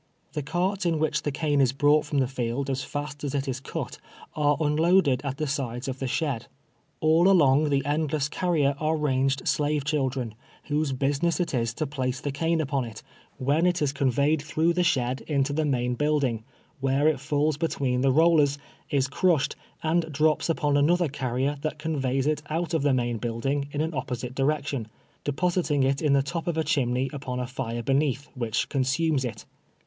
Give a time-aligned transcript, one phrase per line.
[0.33, 3.47] The carts in w^hich the cane is brought from the field as fast as it
[3.47, 3.99] is cut,
[4.35, 6.47] are un loaded at the sides of the shed.
[7.01, 10.33] All along the endless carrier are ranged slave children,
[10.63, 13.03] whose business it is to place the cane upon it,
[13.37, 15.17] when it is conveyed through 212 TWELVE TEAKS A SLAVE.
[15.17, 16.43] the slied into the miiin building,
[16.81, 18.57] Avliere it falls be tM'een the rollers,
[18.89, 23.19] is crushed, and drops upon anotlier can iLT that convoys it out of the main
[23.19, 24.87] building in an 0])p'>site direction,
[25.23, 29.23] depositing it in the top of a chim ney ui)on a fire l»eneath, Avliich consumes
[29.23, 29.45] it.